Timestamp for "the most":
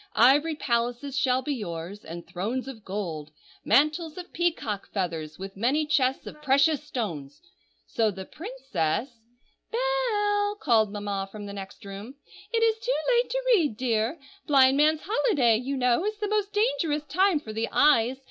16.17-16.51